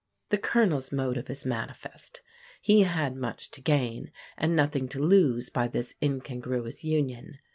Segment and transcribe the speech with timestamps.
[0.29, 2.21] The Colonel's motive is manifest.
[2.59, 7.37] He had much to gain and nothing to lose by this incongruous union.